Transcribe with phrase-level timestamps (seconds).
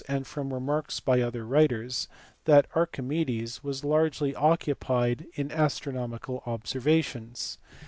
[0.07, 2.07] 77 and from remarks by other writers,
[2.45, 7.59] that Archimedes was largely occupied in astronomical observations.